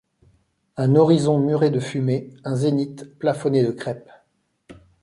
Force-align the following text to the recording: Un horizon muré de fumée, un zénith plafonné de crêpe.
Un 0.77 0.95
horizon 0.95 1.37
muré 1.37 1.69
de 1.69 1.79
fumée, 1.79 2.31
un 2.43 2.55
zénith 2.55 3.05
plafonné 3.19 3.63
de 3.63 3.69
crêpe. 3.69 4.09